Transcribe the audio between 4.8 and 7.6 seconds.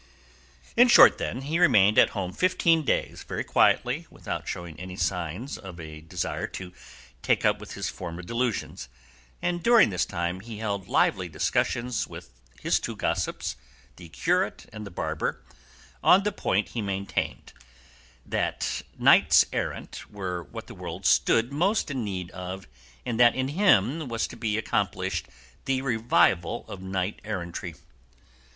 signs of a desire to take up